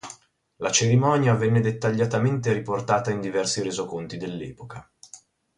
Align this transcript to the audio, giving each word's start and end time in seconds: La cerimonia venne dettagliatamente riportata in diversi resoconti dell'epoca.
La 0.55 0.71
cerimonia 0.71 1.35
venne 1.35 1.59
dettagliatamente 1.59 2.51
riportata 2.53 3.11
in 3.11 3.21
diversi 3.21 3.61
resoconti 3.61 4.17
dell'epoca. 4.17 4.91